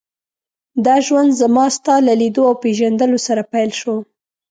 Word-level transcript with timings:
دا 0.85 0.95
ژوند 1.05 1.31
زما 1.41 1.65
ستا 1.77 1.95
له 2.07 2.13
لیدو 2.21 2.41
او 2.49 2.53
پېژندلو 2.63 3.19
سره 3.27 3.41
پیل 3.51 3.71
شو. 3.79 3.95